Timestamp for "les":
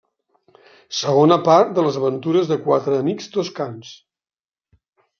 1.89-2.01